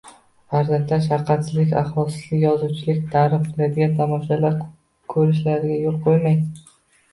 [0.51, 4.59] Farzandlar shafqatsizlik, axloqsizlik, yovuzlikni targ‘ib qiladigan tomoshalar
[5.17, 6.45] ko‘rishlariga yo‘l qo‘ymang.